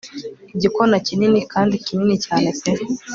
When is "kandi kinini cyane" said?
1.53-2.49